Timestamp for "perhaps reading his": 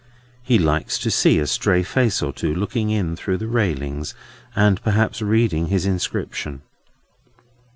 4.81-5.85